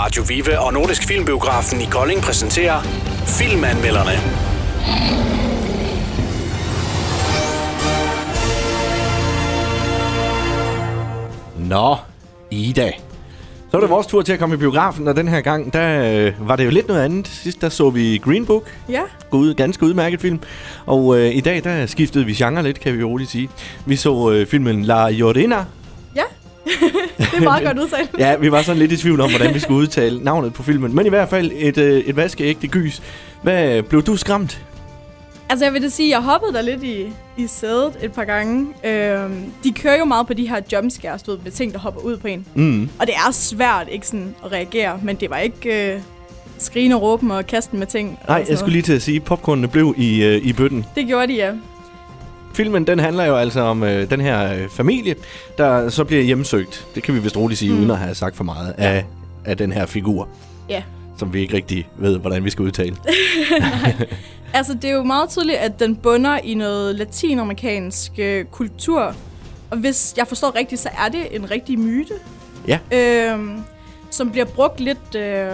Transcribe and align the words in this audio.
Radio 0.00 0.22
Vive 0.28 0.58
og 0.60 0.72
Nordisk 0.72 1.08
Filmbiografen 1.08 1.80
i 1.80 1.84
Kolding 1.84 2.20
præsenterer 2.20 2.80
Filmanmelderne. 3.26 4.16
Nå, 11.68 11.96
Ida. 12.50 12.90
Så 13.70 13.72
var 13.72 13.80
det 13.80 13.90
vores 13.90 14.06
tur 14.06 14.22
til 14.22 14.32
at 14.32 14.38
komme 14.38 14.54
i 14.54 14.58
biografen, 14.58 15.08
og 15.08 15.16
den 15.16 15.28
her 15.28 15.40
gang, 15.40 15.72
der 15.72 16.12
øh, 16.26 16.48
var 16.48 16.56
det 16.56 16.64
jo 16.64 16.70
lidt 16.70 16.88
noget 16.88 17.00
andet. 17.00 17.28
Sidst 17.28 17.60
der 17.60 17.68
så 17.68 17.90
vi 17.90 18.20
Green 18.24 18.46
Book, 18.46 18.78
Ja, 18.88 19.02
god, 19.30 19.54
ganske 19.54 19.86
udmærket 19.86 20.20
film. 20.20 20.40
Og 20.86 21.18
øh, 21.18 21.36
i 21.36 21.40
dag, 21.40 21.64
der 21.64 21.86
skiftede 21.86 22.26
vi 22.26 22.34
genre 22.34 22.62
lidt, 22.62 22.80
kan 22.80 22.98
vi 22.98 23.04
roligt 23.04 23.30
sige. 23.30 23.50
Vi 23.86 23.96
så 23.96 24.30
øh, 24.30 24.46
filmen 24.46 24.84
La 24.84 25.10
Llorina. 25.10 25.64
Det 27.18 27.34
er 27.36 27.40
meget 27.42 27.64
godt 27.68 27.78
udtalt. 27.78 28.10
Ja, 28.18 28.36
vi 28.36 28.52
var 28.52 28.62
sådan 28.62 28.78
lidt 28.78 28.92
i 28.92 28.96
tvivl 28.96 29.20
om, 29.20 29.30
hvordan 29.30 29.54
vi 29.54 29.58
skulle 29.58 29.80
udtale 29.80 30.24
navnet 30.24 30.52
på 30.54 30.62
filmen. 30.62 30.94
Men 30.94 31.06
i 31.06 31.08
hvert 31.08 31.28
fald 31.28 31.50
et, 31.54 31.78
øh, 31.78 31.98
et 32.00 32.16
vaskeægte 32.16 32.66
gys. 32.66 33.02
Hvad 33.42 33.82
blev 33.82 34.02
du 34.02 34.16
skræmt? 34.16 34.62
Altså 35.48 35.64
jeg 35.64 35.74
vil 35.74 35.82
da 35.82 35.88
sige, 35.88 36.10
jeg 36.10 36.20
hoppede 36.20 36.52
der 36.52 36.62
lidt 36.62 36.82
i, 36.82 37.06
i 37.36 37.46
sædet 37.46 37.92
et 38.02 38.12
par 38.12 38.24
gange. 38.24 38.66
Øhm, 38.84 39.44
de 39.64 39.72
kører 39.72 39.98
jo 39.98 40.04
meget 40.04 40.26
på 40.26 40.34
de 40.34 40.48
her 40.48 40.60
jumpscares, 40.72 41.22
du 41.22 41.30
ved, 41.30 41.38
med 41.44 41.50
ting, 41.52 41.72
der 41.72 41.78
hopper 41.78 42.00
ud 42.00 42.16
på 42.16 42.26
en. 42.28 42.46
Mm. 42.54 42.88
Og 42.98 43.06
det 43.06 43.14
er 43.14 43.30
svært 43.32 43.86
ikke 43.90 44.06
sådan 44.06 44.34
at 44.44 44.52
reagere, 44.52 45.00
men 45.02 45.16
det 45.16 45.30
var 45.30 45.38
ikke 45.38 45.92
øh, 45.94 46.00
skrigende, 46.58 46.96
råben 46.96 47.30
og 47.30 47.46
kasten 47.46 47.78
med 47.78 47.86
ting. 47.86 48.18
og 48.22 48.28
Nej, 48.28 48.36
jeg 48.36 48.46
skulle 48.46 48.58
noget. 48.58 48.72
lige 48.72 48.82
til 48.82 48.92
at 48.92 49.02
sige, 49.02 49.20
popcornene 49.20 49.68
blev 49.68 49.94
i, 49.98 50.22
øh, 50.22 50.36
i 50.46 50.52
bøtten. 50.52 50.84
Det 50.94 51.06
gjorde 51.06 51.26
de, 51.26 51.32
ja. 51.34 51.52
Filmen 52.60 52.86
den 52.86 52.98
handler 52.98 53.24
jo 53.24 53.36
altså 53.36 53.60
om 53.60 53.82
øh, 53.82 54.10
den 54.10 54.20
her 54.20 54.54
øh, 54.54 54.68
familie, 54.68 55.14
der 55.58 55.88
så 55.88 56.04
bliver 56.04 56.22
hjemsøgt. 56.22 56.86
Det 56.94 57.02
kan 57.02 57.14
vi 57.14 57.18
vist 57.18 57.36
roligt 57.36 57.58
sige, 57.58 57.72
mm. 57.72 57.78
uden 57.78 57.90
at 57.90 57.98
have 57.98 58.14
sagt 58.14 58.36
for 58.36 58.44
meget, 58.44 58.74
Ja. 58.78 58.84
af, 58.84 59.04
af 59.44 59.56
den 59.56 59.72
her 59.72 59.86
figur, 59.86 60.28
Ja. 60.68 60.82
som 61.18 61.32
vi 61.32 61.40
ikke 61.40 61.54
rigtig 61.56 61.88
ved, 61.98 62.18
hvordan 62.18 62.44
vi 62.44 62.50
skal 62.50 62.62
udtale. 62.64 62.96
Altså, 64.54 64.74
det 64.74 64.90
er 64.90 64.94
jo 64.94 65.02
meget 65.02 65.30
tydeligt, 65.30 65.58
at 65.58 65.80
den 65.80 65.96
bunder 65.96 66.38
i 66.38 66.54
noget 66.54 66.94
latinamerikansk 66.94 68.12
øh, 68.18 68.44
kultur. 68.44 69.14
Og 69.70 69.76
hvis 69.78 70.14
jeg 70.16 70.26
forstår 70.28 70.54
rigtigt, 70.56 70.80
så 70.80 70.88
er 71.04 71.08
det 71.08 71.36
en 71.36 71.50
rigtig 71.50 71.78
myte. 71.78 72.14
Ja. 72.68 72.78
Øhm, 72.92 73.58
som 74.10 74.30
bliver 74.30 74.44
brugt 74.46 74.80
lidt... 74.80 75.14
Øh, 75.16 75.48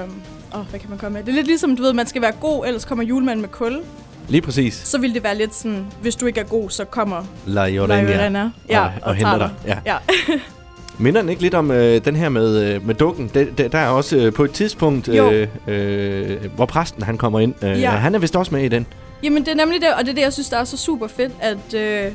åh, 0.55 0.67
hvad 0.71 0.81
kan 0.81 0.91
man 0.91 0.99
komme 0.99 1.19
med? 1.19 1.23
Det 1.27 1.31
er 1.33 1.35
lidt 1.37 1.47
ligesom, 1.47 1.77
du 1.77 1.83
ved, 1.83 1.93
man 1.93 2.07
skal 2.07 2.23
være 2.23 2.33
god, 2.41 2.67
ellers 2.67 2.85
kommer 2.85 3.05
julemanden 3.05 3.41
med 3.41 3.49
kul. 3.49 3.83
Lige 4.29 4.41
præcis. 4.43 4.75
Så 4.75 4.99
vil 4.99 5.15
det 5.15 5.23
være 5.25 5.37
lidt 5.39 5.55
sådan, 5.55 5.87
hvis 6.03 6.17
du 6.17 6.27
ikke 6.27 6.41
er 6.41 6.45
god, 6.45 6.71
så 6.71 6.85
kommer 6.85 7.25
La 7.47 7.69
Llorina. 7.71 8.03
Lajorana. 8.03 8.51
Ja, 8.69 8.85
og, 8.85 8.91
og 9.03 9.15
henter 9.15 9.39
dig. 9.39 9.51
Ja. 9.67 9.79
Ja. 9.87 9.97
Minder 10.99 11.21
den 11.21 11.31
ikke 11.31 11.43
lidt 11.43 11.55
om 11.55 11.71
øh, 11.71 12.05
den 12.05 12.17
her 12.17 12.29
med, 12.29 12.75
øh, 12.75 12.87
med 12.87 12.95
dukken? 12.95 13.31
Det, 13.35 13.59
det, 13.59 13.73
der 13.73 13.79
er 13.79 13.89
også 13.89 14.17
øh, 14.17 14.33
på 14.33 14.45
et 14.45 14.53
tidspunkt, 14.53 15.09
øh, 15.09 15.49
øh, 15.67 16.45
hvor 16.55 16.67
præsten 16.67 17.03
han 17.03 17.19
kommer 17.19 17.41
ind. 17.41 17.55
Øh, 17.65 17.81
Ja. 17.81 17.91
Han 17.91 18.15
er 18.15 18.19
vist 18.19 18.37
også 18.37 18.55
med 18.55 18.65
i 18.65 18.69
den. 18.69 18.87
Jamen, 19.23 19.45
det 19.45 19.51
er 19.53 19.57
nemlig 19.57 19.81
det, 19.81 19.89
og 19.99 20.01
det 20.05 20.09
er 20.11 20.15
det, 20.15 20.23
jeg 20.23 20.33
synes, 20.33 20.49
der 20.49 20.57
er 20.59 20.65
så 20.65 20.77
super 20.77 21.07
fedt, 21.09 21.33
at 21.41 21.75
øh, 21.75 22.13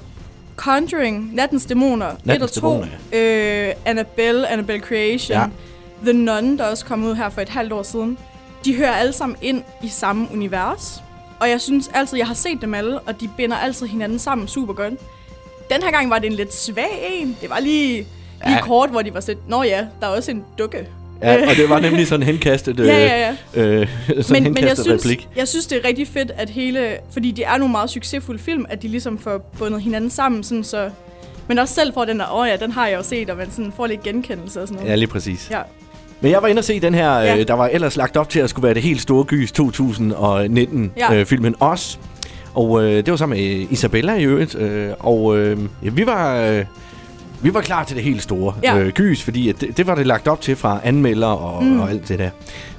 Conjuring, 0.56 1.36
Nattens 1.36 1.66
Dæmoner, 1.66 2.06
1 2.08 2.12
og 2.14 2.20
Nattens 2.26 2.52
2, 2.52 2.70
Dæmoner, 2.72 2.88
øh, 3.14 3.74
Annabelle, 3.86 4.48
Annabelle 4.48 4.84
Creation, 4.86 5.36
Ja. 5.38 5.42
ja. 5.42 5.48
The 6.04 6.14
Nun, 6.14 6.58
der 6.58 6.64
også 6.64 6.86
kom 6.86 7.04
ud 7.04 7.16
her 7.16 7.30
for 7.30 7.42
et 7.42 7.50
halvt 7.50 7.74
år 7.74 7.84
siden, 7.84 8.18
de 8.66 8.76
hører 8.76 8.92
alle 8.92 9.14
sammen 9.14 9.38
ind 9.42 9.64
i 9.84 9.88
samme 9.88 10.28
univers. 10.34 11.04
Og 11.42 11.50
jeg 11.50 11.62
synes 11.62 11.90
altid, 11.94 12.18
jeg 12.18 12.28
har 12.28 12.34
set 12.34 12.62
dem 12.62 12.74
alle, 12.74 13.00
og 13.00 13.22
de 13.22 13.30
binder 13.38 13.58
altid 13.58 13.88
hinanden 13.88 14.20
sammen 14.20 14.48
super 14.48 14.74
godt. 14.74 14.94
Den 15.74 15.84
her 15.84 15.92
gang 15.92 16.10
var 16.10 16.20
det 16.20 16.28
en 16.28 16.34
lidt 16.34 16.54
svag 16.54 17.10
en. 17.14 17.38
Det 17.42 17.50
var 17.50 17.60
lige, 17.60 17.94
lige 17.98 18.06
Ja. 18.56 18.62
kort, 18.62 18.90
hvor 18.90 19.02
de 19.02 19.14
var 19.14 19.20
sådan, 19.20 19.42
Nå 19.48 19.64
ja, 19.64 19.86
der 20.02 20.08
er 20.08 20.12
også 20.12 20.32
en 20.32 20.44
dukke. 20.58 20.88
Ja, 21.22 21.50
og 21.50 21.56
det 21.56 21.70
var 21.70 21.80
nemlig 21.80 22.08
sådan 22.08 22.26
henkastet, 22.26 22.80
øh, 22.80 22.88
Ja, 22.88 22.98
ja, 22.98 23.36
ja. 23.56 23.62
Øh, 23.64 23.88
sådan 24.22 24.44
men, 24.44 24.44
men 24.44 24.54
jeg 24.54 24.60
henkastet 24.62 24.86
synes, 24.86 25.04
replik. 25.06 25.28
jeg 25.36 25.48
synes, 25.48 25.66
det 25.68 25.78
er 25.78 25.88
rigtig 25.88 26.08
fedt, 26.08 26.32
at 26.38 26.50
hele... 26.50 26.98
Fordi 27.12 27.32
det 27.32 27.46
er 27.46 27.58
nogle 27.58 27.72
meget 27.72 27.90
succesfulde 27.90 28.40
film, 28.40 28.66
at 28.70 28.82
de 28.82 28.88
ligesom 28.88 29.18
får 29.20 29.38
bundet 29.58 29.82
hinanden 29.82 30.10
sammen, 30.10 30.44
sådan 30.44 30.64
så... 30.64 30.90
Men 31.48 31.60
også 31.60 31.74
selv 31.74 31.94
får 31.94 32.06
den 32.06 32.20
der, 32.20 32.26
åh 32.34 32.40
oh 32.40 32.48
ja, 32.48 32.56
den 32.56 32.72
har 32.72 32.88
jeg 32.88 32.98
jo 32.98 33.04
set, 33.04 33.30
og 33.30 33.38
man 33.38 33.52
sådan 33.52 33.74
får 33.76 33.88
lidt 33.88 34.04
genkendelse 34.04 34.62
og 34.62 34.68
sådan 34.68 34.80
Ja, 34.80 34.86
noget. 34.86 35.00
lige 35.00 35.10
præcis. 35.10 35.48
Ja. 35.52 35.62
Men 36.22 36.32
jeg 36.32 36.42
var 36.42 36.48
inde 36.48 36.60
og 36.60 36.64
se 36.64 36.80
den 36.80 36.94
her, 36.94 37.20
Ja. 37.20 37.38
øh, 37.38 37.48
der 37.48 37.54
var 37.54 37.68
ellers 37.68 37.96
lagt 37.96 38.18
op 38.18 38.30
til 38.30 38.40
at 38.40 38.50
skulle 38.50 38.64
være 38.64 38.74
det 38.74 38.82
helt 38.82 39.02
store 39.02 39.24
gys 39.24 39.52
2019-filmen 39.52 40.92
Ja. 40.98 41.14
øh, 41.16 41.26
filmen 41.26 41.56
Os. 41.60 42.00
Og 42.54 42.84
øh, 42.84 42.92
det 42.96 43.12
var 43.12 43.16
sammen 43.18 43.38
med 43.40 43.68
Isabella 43.70 44.16
i 44.16 44.24
øvrigt. 44.24 44.56
Øh, 44.56 44.90
og 45.00 45.38
øh, 45.38 45.58
ja, 45.84 45.90
vi 45.90 46.06
var... 46.06 46.36
Øh, 46.42 46.66
vi 47.44 47.54
var 47.54 47.62
klar 47.62 47.84
til 47.84 47.96
det 47.96 48.04
helt 48.04 48.22
store 48.24 48.54
Ja. 48.64 48.78
øh, 48.80 48.92
gys, 48.92 49.24
fordi 49.24 49.50
at 49.50 49.62
det, 49.62 49.78
det 49.78 49.88
var 49.88 49.96
det 49.96 50.08
lagt 50.08 50.28
op 50.28 50.42
til 50.42 50.56
fra 50.56 50.80
anmelder 50.84 51.28
og, 51.28 51.64
mm. 51.64 51.70
Mm. 51.70 51.80
og 51.82 51.90
alt 51.90 52.08
det 52.10 52.20
der. 52.20 52.30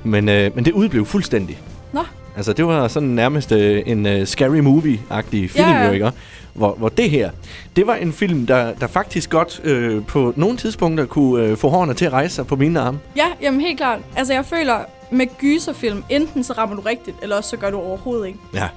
Men, 0.04 0.28
øh, 0.28 0.50
men 0.54 0.64
det 0.64 0.72
udblev 0.72 1.06
fuldstændig. 1.06 1.58
Nå. 1.92 2.00
Altså, 2.36 2.52
det 2.52 2.66
var 2.66 2.88
sådan 2.88 3.08
nærmest 3.08 3.52
øh, 3.52 3.82
en 3.86 4.06
øh, 4.06 4.26
scary 4.26 4.58
movie-agtig 4.60 5.31
film, 5.50 5.69
Ja, 5.69 5.78
ja. 5.81 5.86
jo, 5.86 5.92
ikke? 5.92 6.10
Hvor, 6.54 6.74
hvor 6.74 6.88
det 6.88 7.10
her, 7.10 7.30
det 7.76 7.86
var 7.86 7.94
en 7.94 8.12
film, 8.12 8.46
der, 8.46 8.74
der 8.74 8.86
faktisk 8.86 9.30
godt 9.30 9.60
øh, 9.64 10.06
på 10.06 10.32
nogle 10.36 10.56
tidspunkter 10.56 11.06
kunne 11.06 11.44
øh, 11.44 11.56
få 11.56 11.68
hårene 11.68 11.94
til 11.94 12.04
at 12.04 12.12
rejse 12.12 12.34
sig 12.34 12.46
på 12.46 12.56
mine 12.56 12.80
arme. 12.80 12.98
Ja, 13.16 13.26
jamen 13.42 13.60
helt 13.60 13.78
klart. 13.78 14.00
Altså 14.16 14.32
jeg 14.32 14.44
føler, 14.46 14.78
med 15.10 15.26
gyserfilm, 15.38 16.04
enten 16.10 16.44
så 16.44 16.52
rammer 16.52 16.76
du 16.76 16.82
rigtigt, 16.82 17.16
eller 17.22 17.36
også 17.36 17.50
så 17.50 17.56
gør 17.56 17.70
du 17.70 17.78
overhovedet 17.78 18.26
ikke. 18.26 18.38
Ja. 18.54 18.68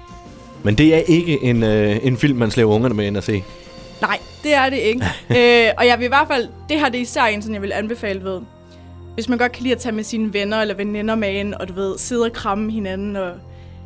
Men 0.63 0.75
det 0.75 0.95
er 0.95 0.99
ikke 0.99 1.43
en, 1.43 1.63
øh, 1.63 1.97
en 2.03 2.17
film, 2.17 2.37
man 2.37 2.51
slæver 2.51 2.75
ungerne 2.75 2.95
med 2.95 3.07
ind 3.07 3.17
at 3.17 3.23
se. 3.23 3.43
Nej, 4.01 4.19
det 4.43 4.53
er 4.53 4.69
det 4.69 4.77
ikke. 4.77 5.05
øh, 5.67 5.73
og 5.77 5.87
jeg 5.87 5.99
vil 5.99 6.05
i 6.05 6.07
hvert 6.07 6.27
fald, 6.27 6.49
det 6.69 6.79
her 6.79 6.89
det 6.89 6.97
er 6.97 7.01
især 7.01 7.23
en, 7.23 7.41
som 7.41 7.53
jeg 7.53 7.61
vil 7.61 7.71
anbefale 7.73 8.23
ved. 8.23 8.41
Hvis 9.13 9.29
man 9.29 9.37
godt 9.37 9.51
kan 9.51 9.63
lide 9.63 9.73
at 9.73 9.79
tage 9.79 9.95
med 9.95 10.03
sine 10.03 10.33
venner 10.33 10.61
eller 10.61 10.75
veninder 10.75 11.15
med 11.15 11.33
ind, 11.33 11.53
og 11.53 11.67
du 11.67 11.73
ved, 11.73 11.97
sidde 11.97 12.25
og 12.25 12.33
kramme 12.33 12.71
hinanden. 12.71 13.15
Og... 13.15 13.31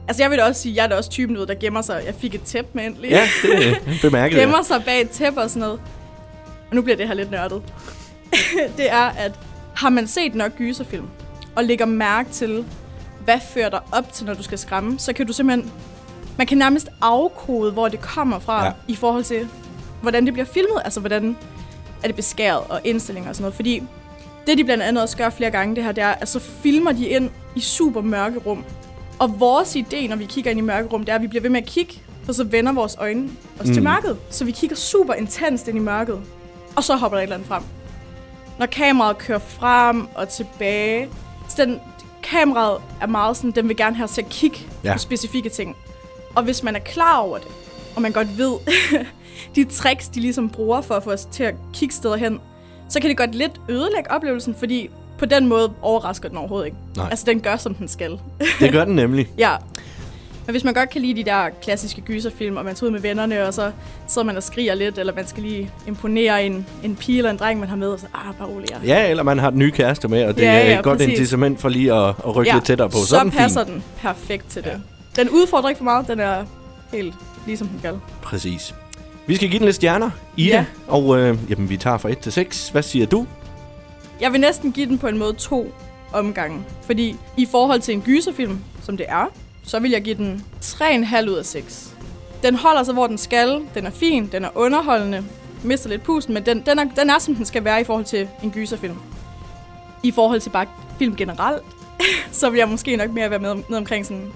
Altså 0.09 0.24
jeg 0.24 0.30
vil 0.30 0.38
da 0.38 0.44
også 0.44 0.62
sige, 0.62 0.75
jeg 0.75 0.84
er 0.84 0.88
da 0.88 0.96
også 0.96 1.09
typen, 1.09 1.36
der 1.36 1.56
gemmer 1.59 1.81
sig. 1.81 2.03
Jeg 2.06 2.16
fik 2.16 2.36
et 2.36 2.42
tæppe 2.42 2.70
med 2.74 2.84
ind 2.84 2.97
lige. 2.97 3.16
Ja, 3.16 3.28
det 3.86 4.00
bemærkede 4.02 4.42
gemmer 4.42 4.64
sig 4.64 4.84
bag 4.86 5.02
et 5.02 5.09
tæppe 5.09 5.42
og 5.42 5.50
sådan 5.50 5.59
noget. 5.59 5.80
Og 6.70 6.75
nu 6.75 6.81
bliver 6.81 6.97
det 6.97 7.08
her 7.08 7.14
lidt 7.14 7.31
nørdet. 7.31 7.62
det 8.78 8.92
er, 8.92 9.06
at 9.18 9.31
har 9.75 9.90
man 9.90 10.08
set 10.08 10.36
nok 10.36 10.56
gyserfilm, 10.58 11.08
og 11.56 11.64
lægger 11.64 11.86
mærke 11.86 12.30
til, 12.30 12.66
hvad 13.24 13.40
fører 13.53 13.69
dig 13.69 13.80
op 13.92 14.14
til, 14.14 14.25
når 14.25 14.34
du 14.34 14.44
skal 14.44 14.58
skræmme, 14.58 15.00
så 15.00 15.14
kan 15.14 15.28
du 15.28 15.34
simpelthen... 15.34 15.72
Man 16.38 16.48
kan 16.48 16.58
nærmest 16.58 16.88
afkode, 17.02 17.72
hvor 17.72 17.88
det 17.88 18.02
kommer 18.02 18.40
fra, 18.40 18.66
ja. 18.66 18.72
i 18.88 18.96
forhold 18.96 19.24
til, 19.24 19.48
hvordan 20.02 20.25
det 20.25 20.34
bliver 20.34 20.46
filmet. 20.46 20.81
Altså, 20.84 21.00
hvordan 21.00 21.38
er 22.03 22.08
det 22.08 22.16
beskæret 22.16 22.64
og 22.69 22.81
indstillinger 22.84 23.30
og 23.30 23.36
sådan 23.36 23.44
noget. 23.44 23.56
Fordi 23.56 23.84
det, 24.48 24.58
de 24.58 24.64
blandt 24.64 24.84
andet 24.84 25.03
også 25.03 25.18
gør 25.18 25.30
flere 25.30 25.52
gange, 25.52 25.75
det 25.75 25.84
her, 25.84 25.92
det 25.92 26.03
er, 26.03 26.14
at 26.22 26.28
så 26.28 26.40
filmer 26.40 26.92
de 26.92 27.08
ind 27.08 27.30
i 27.56 27.59
super 27.59 28.02
mørke 28.02 28.40
rum. 28.40 28.66
Og 29.19 29.40
vores 29.40 29.75
idé, 29.75 30.07
når 30.07 30.16
vi 30.16 30.25
kigger 30.25 30.52
ind 30.52 30.59
i 30.59 30.63
mørke 30.63 30.88
rum, 30.88 31.02
det 31.02 31.09
er, 31.09 31.16
at 31.16 31.22
vi 31.22 31.28
bliver 31.28 31.41
ved 31.41 31.50
med 31.50 31.62
at 31.62 31.68
kigge, 31.68 31.94
for 32.24 32.34
så 32.34 32.44
vender 32.44 32.72
vores 32.74 32.96
øjne 33.00 33.30
os 33.59 33.68
mm. 33.68 33.74
til 33.74 33.84
mørket. 33.84 34.18
Så 34.30 34.46
vi 34.46 34.52
kigger 34.52 34.75
super 34.75 35.13
intenst 35.13 35.68
ind 35.68 35.78
i 35.78 35.81
mørket. 35.81 36.22
Og 36.75 36.84
så 36.84 36.96
hopper 36.96 37.18
der 37.18 37.22
et 37.22 37.24
eller 37.24 37.35
andet 37.35 37.47
frem. 37.47 37.63
Når 38.59 38.66
kameraet 38.66 39.18
kører 39.18 39.40
frem 39.40 40.07
og 40.16 40.30
tilbage, 40.30 41.09
så 41.50 41.66
den, 41.66 41.80
kameraet 42.24 42.81
er 43.02 43.07
meget 43.07 43.38
sådan, 43.38 43.52
den 43.52 43.68
vil 43.68 43.78
gerne 43.78 43.96
have 43.96 44.03
os 44.03 44.12
til 44.12 44.22
at 44.22 44.30
kigge 44.30 44.59
ja. 44.84 44.94
på 44.94 45.00
specifikke 45.00 45.50
ting. 45.50 45.75
Og 46.36 46.44
hvis 46.44 46.63
man 46.63 46.75
er 46.75 46.80
klar 46.80 47.18
over 47.18 47.38
det, 47.38 47.47
og 47.96 48.01
man 48.01 48.12
godt 48.12 48.38
ved 48.38 48.53
de 49.56 49.63
tricks, 49.63 50.07
de 50.07 50.19
ligesom 50.19 50.50
bruger 50.50 50.81
for 50.81 50.96
at 50.96 51.03
få 51.03 51.12
os 51.12 51.28
til 51.31 51.44
at 51.44 51.56
kigge 51.74 51.96
steder 51.96 52.16
hen, 52.16 52.40
så 52.90 53.00
kan 53.00 53.09
det 53.09 53.18
godt 53.18 53.36
lidt 53.36 53.62
ødelægge 53.69 54.12
oplevelsen, 54.12 54.56
fordi 54.56 54.90
på 55.19 55.25
den 55.25 55.47
måde 55.47 55.72
overrasker 55.81 56.30
den 56.30 56.38
overhovedet 56.38 56.66
ikke. 56.66 56.78
Nej. 56.97 57.07
Altså, 57.09 57.25
den 57.28 57.40
gør, 57.40 57.57
som 57.57 57.74
den 57.74 57.88
skal. 57.88 58.19
Det 58.59 58.72
gør 58.72 58.85
den 58.85 58.96
nemlig. 58.96 59.28
Ja. 59.38 59.52
Men 60.46 60.52
hvis 60.53 60.63
man 60.63 60.74
godt 60.74 60.90
kan 60.90 61.02
lide 61.02 61.13
de 61.13 61.24
der 61.30 61.50
klassiske 61.62 62.02
gyserfilm, 62.02 62.57
og 62.57 62.66
man 62.66 62.75
tager 62.75 62.88
ud 62.88 62.91
med 62.91 63.00
vennerne, 63.00 63.47
og 63.47 63.53
så 63.53 63.72
sidder 64.07 64.25
man 64.25 64.38
og 64.38 64.44
skriger 64.44 64.75
lidt, 64.75 64.97
eller 64.97 65.13
man 65.16 65.28
skal 65.28 65.44
lige 65.44 65.72
imponere 65.88 66.46
en, 66.46 66.66
en 66.84 66.96
pige 66.96 67.18
eller 67.18 67.31
en 67.31 67.38
dreng, 67.38 67.59
man 67.59 67.69
har 67.69 67.75
med, 67.75 67.88
og 67.88 68.00
så, 68.00 68.06
ah, 68.13 68.35
bare 68.40 68.47
rolig. 68.47 68.69
Ja, 68.72 68.78
Ja, 68.84 69.09
eller 69.09 69.24
man 69.24 69.40
har 69.40 69.50
den 69.50 69.59
nye 69.59 69.72
kæreste 69.72 70.07
med, 70.07 70.24
og 70.25 70.35
det 70.35 70.41
Ja, 70.41 70.52
er 70.52 70.57
ja, 70.69 70.78
et 70.78 70.84
godt 70.84 70.97
præcis. 70.97 71.19
incitament 71.19 71.62
for 71.62 71.69
lige 71.69 71.94
at, 71.94 72.07
at 72.10 72.36
rykke 72.36 72.54
lidt 72.54 72.66
tættere 72.66 72.89
på. 72.89 72.98
så, 73.07 73.18
er 73.18 73.24
den 73.24 73.31
fin. 73.31 73.38
passer 73.39 73.63
den 73.63 73.83
perfekt 74.01 74.50
til 74.50 74.63
det. 74.63 74.69
Ja. 74.69 74.75
Ja. 75.18 75.21
Den 75.24 75.30
udfordrer 75.30 75.69
ikke 75.69 75.77
for 75.77 75.83
meget, 75.86 76.07
den 76.07 76.19
er 76.19 76.44
helt 76.94 77.13
ligesom 77.45 77.68
den 77.68 77.80
skal. 77.80 78.00
Præcis. 78.21 78.75
Vi 79.27 79.36
skal 79.36 79.50
give 79.50 79.60
den 79.60 79.66
lidt 79.66 79.75
stjerner, 79.75 80.10
Ida. 80.38 80.50
Ja. 80.56 80.66
Og 80.88 81.19
øh, 81.19 81.38
jamen, 81.50 81.69
vi 81.69 81.77
tager 81.77 81.98
fra 81.98 82.10
1 82.10 82.18
til 82.18 82.31
6. 82.31 82.69
Hvad 82.69 82.83
siger 82.83 83.06
du? 83.06 83.25
Jeg 84.21 84.31
vil 84.33 84.42
næsten 84.42 84.71
give 84.71 84.86
den 84.86 84.98
på 84.98 85.07
en 85.07 85.18
måde 85.18 85.33
to 85.33 85.74
omgange. 86.13 86.63
Fordi 86.81 87.16
i 87.38 87.45
forhold 87.45 87.80
til 87.80 87.94
en 87.94 88.01
gyserfilm, 88.01 88.60
som 88.83 88.98
det 88.98 89.06
er, 89.10 89.25
så 89.63 89.80
vil 89.80 89.92
jeg 89.92 90.01
give 90.01 90.16
den 90.16 90.45
3,5 90.62 91.30
ud 91.30 91.36
af 91.36 91.45
6. 91.45 91.95
Den 92.44 92.56
holder 92.56 92.83
sig, 92.83 92.94
hvor 92.94 93.07
den 93.07 93.18
skal. 93.18 93.62
Den 93.75 93.86
er 93.86 93.92
fin, 93.92 94.27
den 94.31 94.45
er 94.45 94.50
underholdende. 94.56 95.24
Mister 95.63 95.89
lidt 95.89 96.04
pusten, 96.04 96.33
men 96.33 96.45
den, 96.45 96.63
den, 96.66 96.80
er, 96.80 96.86
den 96.95 97.10
er, 97.10 97.19
som 97.19 97.36
den 97.36 97.45
skal 97.45 97.63
være 97.63 97.81
i 97.81 97.83
forhold 97.83 98.06
til 98.06 98.27
en 98.44 98.51
gyserfilm. 98.51 98.98
I 100.04 100.12
forhold 100.12 100.42
til 100.42 100.50
bare 100.50 100.66
film 101.00 101.16
generelt, 101.16 101.63
så 102.31 102.50
vil 102.50 102.57
jeg 102.57 102.68
måske 102.68 102.95
nok 102.95 103.12
mere 103.12 103.30
være 103.30 103.39
med, 103.39 103.56
med 103.69 103.77
omkring 103.77 104.06
sådan 104.06 104.31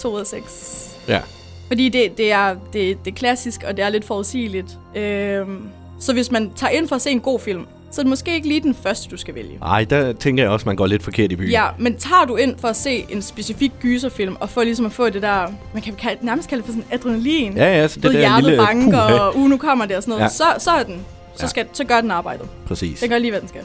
2 0.00 0.14
ud 0.14 0.20
af 0.20 0.26
6. 0.26 0.96
Ja. 1.08 1.20
Fordi 1.66 1.88
det, 1.88 2.18
det, 2.18 2.32
er, 2.32 2.56
det, 2.72 3.04
det 3.04 3.10
er 3.10 3.14
klassisk, 3.14 3.62
og 3.66 3.76
det 3.76 3.84
er 3.84 3.88
lidt 3.88 4.04
forudsigeligt. 4.04 4.78
Øhm, 4.94 5.68
så 6.00 6.12
hvis 6.12 6.30
man 6.30 6.52
tager 6.56 6.70
ind 6.70 6.88
for 6.88 6.96
at 6.96 7.02
se 7.02 7.10
en 7.10 7.20
god 7.20 7.40
film, 7.40 7.66
så 7.94 8.00
er 8.00 8.02
det 8.02 8.08
måske 8.10 8.34
ikke 8.34 8.48
lige 8.48 8.60
den 8.60 8.74
første, 8.82 9.08
du 9.10 9.16
skal 9.16 9.34
vælge. 9.34 9.58
Ej, 9.62 9.84
der 9.84 10.12
tænker 10.12 10.42
jeg 10.42 10.50
også, 10.52 10.66
man 10.68 10.76
går 10.76 10.86
lidt 10.86 11.02
forkert 11.02 11.32
i 11.32 11.36
byen. 11.36 11.50
Ja, 11.50 11.66
men 11.78 11.96
tager 11.96 12.24
du 12.28 12.36
ind 12.36 12.54
for 12.58 12.68
at 12.68 12.76
se 12.76 13.06
en 13.08 13.22
specifik 13.22 13.72
gyserfilm, 13.80 14.36
og 14.40 14.50
for 14.50 14.62
ligesom 14.62 14.86
at 14.86 14.92
få 14.92 15.10
det 15.10 15.22
der, 15.22 15.46
man 15.74 15.82
kan 15.82 15.94
kalde, 15.94 16.26
nærmest 16.26 16.48
kalde 16.48 16.62
det 16.62 16.66
for 16.66 16.80
sådan 16.80 16.88
adrenalin. 16.92 17.56
Ja, 17.56 17.80
ja, 17.80 17.88
så 17.88 18.00
det 18.00 18.12
der 18.12 18.18
hjertet 18.18 18.44
lille 18.44 18.64
banker, 18.64 19.08
puha. 19.08 19.18
og 19.18 19.36
uh, 19.36 19.50
nu 19.50 19.56
kommer 19.56 19.86
det 19.86 19.96
og 19.96 20.02
sådan 20.02 20.10
noget. 20.10 20.20
Ja. 20.20 20.24
Ja. 20.24 20.56
Så, 20.58 20.64
så 20.64 20.70
er 20.70 20.82
den. 20.82 21.00
Så, 21.36 21.42
Ja. 21.42 21.46
skal, 21.48 21.66
så 21.72 21.84
gør 21.84 22.00
den 22.00 22.10
arbejdet. 22.10 22.48
Præcis. 22.66 23.00
Den 23.00 23.10
gør 23.10 23.18
lige, 23.18 23.30
hvad 23.30 23.40
den 23.40 23.48
skal. 23.48 23.60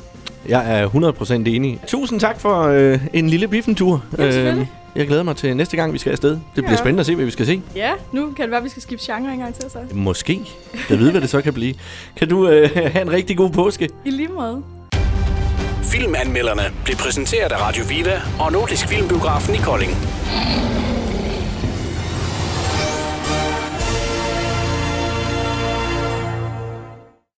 Jeg 0.48 0.80
er 0.82 0.88
100% 0.88 1.34
enig. 1.34 1.80
Tusind 1.88 2.20
tak 2.20 2.40
for 2.40 2.64
øh, 2.64 3.00
en 3.14 3.30
lille 3.30 3.48
biffentur. 3.48 4.04
Ja, 4.18 4.32
selvfølgelig. 4.32 4.72
jeg 4.96 5.08
glæder 5.08 5.24
mig 5.24 5.36
til 5.36 5.58
næste 5.58 5.78
gang, 5.78 5.94
vi 5.94 5.98
skal 5.98 6.12
afsted. 6.12 6.30
Det 6.32 6.40
bliver 6.54 6.72
Ja. 6.72 6.76
spændende 6.78 7.00
at 7.00 7.06
se, 7.06 7.16
hvad 7.16 7.26
vi 7.26 7.32
skal 7.32 7.46
se. 7.46 7.62
Ja, 7.76 7.92
nu 8.12 8.26
kan 8.36 8.44
det 8.44 8.50
være, 8.52 8.58
at 8.58 8.64
vi 8.64 8.70
skal 8.70 8.82
skifte 8.82 9.14
genre 9.14 9.34
en 9.34 9.40
gang 9.40 9.54
til, 9.56 9.64
så. 9.72 9.78
Måske. 9.94 10.42
Jeg 10.90 11.00
ved, 11.00 11.12
hvad 11.12 11.22
det 11.22 11.30
så 11.30 11.42
kan 11.42 11.54
blive. 11.54 11.74
Kan 12.18 12.30
du 12.30 12.48
øh, 12.50 12.70
have 12.76 13.02
en 13.02 13.12
rigtig 13.12 13.38
god 13.38 13.50
påske? 13.50 13.90
I 14.06 14.10
lige 14.10 14.28
måde. 14.28 14.64
Filmanmelderne 15.84 16.62
blev 16.86 16.96
præsenteret 16.98 17.52
af 17.52 17.62
Radio 17.68 17.84
Viva 17.90 18.22
og 18.40 18.52
Nordisk 18.52 18.88
Filmbiografen 18.88 19.56
i 19.56 19.58
Kolding. 19.58 19.92